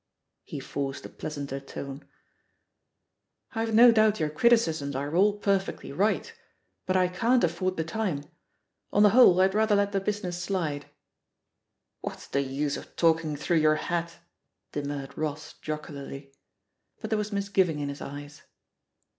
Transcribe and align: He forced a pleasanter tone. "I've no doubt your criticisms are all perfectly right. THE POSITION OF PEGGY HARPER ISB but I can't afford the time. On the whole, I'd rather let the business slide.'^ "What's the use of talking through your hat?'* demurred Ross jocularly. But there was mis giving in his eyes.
He 0.43 0.59
forced 0.59 1.05
a 1.05 1.09
pleasanter 1.09 1.59
tone. 1.59 2.03
"I've 3.53 3.71
no 3.75 3.91
doubt 3.91 4.19
your 4.19 4.31
criticisms 4.31 4.95
are 4.95 5.15
all 5.15 5.33
perfectly 5.37 5.91
right. 5.91 6.23
THE 6.23 6.23
POSITION 6.23 6.35
OF 6.39 6.87
PEGGY 6.87 6.87
HARPER 6.87 6.87
ISB 6.87 6.87
but 6.87 6.97
I 6.97 7.19
can't 7.37 7.43
afford 7.43 7.77
the 7.77 7.83
time. 7.83 8.23
On 8.91 9.03
the 9.03 9.09
whole, 9.11 9.39
I'd 9.39 9.53
rather 9.53 9.75
let 9.75 9.91
the 9.91 9.99
business 10.01 10.41
slide.'^ 10.41 10.87
"What's 11.99 12.25
the 12.25 12.41
use 12.41 12.77
of 12.77 12.95
talking 12.95 13.35
through 13.35 13.57
your 13.57 13.75
hat?'* 13.75 14.17
demurred 14.71 15.15
Ross 15.15 15.53
jocularly. 15.61 16.33
But 16.99 17.11
there 17.11 17.19
was 17.19 17.31
mis 17.31 17.49
giving 17.49 17.77
in 17.79 17.89
his 17.89 18.01
eyes. 18.01 18.41